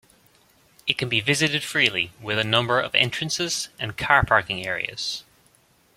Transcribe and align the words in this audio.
It 0.87 0.97
can 0.97 1.09
be 1.09 1.21
visited 1.21 1.63
freely, 1.63 2.11
with 2.19 2.39
a 2.39 2.43
number 2.43 2.79
of 2.79 2.95
entrances 2.95 3.69
and 3.77 3.95
car 3.95 4.25
parking 4.25 4.65
areas. 4.65 5.23